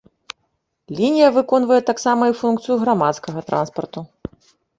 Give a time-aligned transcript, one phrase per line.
[0.99, 3.99] Лінія выконвае таксама і функцыю грамадскага транспарту.